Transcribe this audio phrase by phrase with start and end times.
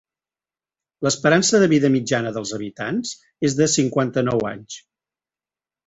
[1.07, 3.13] L'esperança de vida mitjana dels habitants
[3.51, 4.85] és de cinquanta-nou anys.